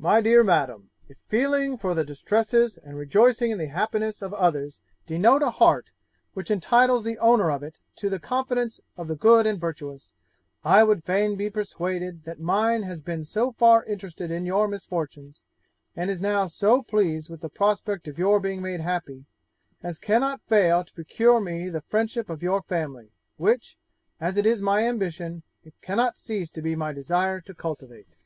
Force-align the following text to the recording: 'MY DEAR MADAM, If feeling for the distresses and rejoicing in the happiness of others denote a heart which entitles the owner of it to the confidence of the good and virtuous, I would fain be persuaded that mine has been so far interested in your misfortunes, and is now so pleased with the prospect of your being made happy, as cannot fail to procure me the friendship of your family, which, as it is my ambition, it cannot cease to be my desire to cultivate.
'MY 0.00 0.22
DEAR 0.22 0.42
MADAM, 0.42 0.90
If 1.08 1.18
feeling 1.18 1.76
for 1.76 1.94
the 1.94 2.02
distresses 2.04 2.76
and 2.76 2.96
rejoicing 2.96 3.52
in 3.52 3.58
the 3.58 3.68
happiness 3.68 4.20
of 4.20 4.34
others 4.34 4.80
denote 5.06 5.44
a 5.44 5.50
heart 5.50 5.92
which 6.34 6.50
entitles 6.50 7.04
the 7.04 7.20
owner 7.20 7.48
of 7.52 7.62
it 7.62 7.78
to 7.98 8.10
the 8.10 8.18
confidence 8.18 8.80
of 8.96 9.06
the 9.06 9.14
good 9.14 9.46
and 9.46 9.60
virtuous, 9.60 10.12
I 10.64 10.82
would 10.82 11.04
fain 11.04 11.36
be 11.36 11.50
persuaded 11.50 12.24
that 12.24 12.40
mine 12.40 12.82
has 12.82 13.00
been 13.00 13.22
so 13.22 13.52
far 13.52 13.84
interested 13.84 14.32
in 14.32 14.44
your 14.44 14.66
misfortunes, 14.66 15.40
and 15.94 16.10
is 16.10 16.20
now 16.20 16.48
so 16.48 16.82
pleased 16.82 17.30
with 17.30 17.40
the 17.40 17.48
prospect 17.48 18.08
of 18.08 18.18
your 18.18 18.40
being 18.40 18.60
made 18.60 18.80
happy, 18.80 19.24
as 19.84 20.00
cannot 20.00 20.42
fail 20.48 20.82
to 20.82 20.92
procure 20.92 21.38
me 21.40 21.68
the 21.70 21.82
friendship 21.82 22.28
of 22.28 22.42
your 22.42 22.60
family, 22.60 23.12
which, 23.36 23.78
as 24.20 24.36
it 24.36 24.46
is 24.46 24.60
my 24.60 24.82
ambition, 24.84 25.44
it 25.62 25.74
cannot 25.80 26.18
cease 26.18 26.50
to 26.50 26.60
be 26.60 26.74
my 26.74 26.92
desire 26.92 27.40
to 27.42 27.54
cultivate. 27.54 28.16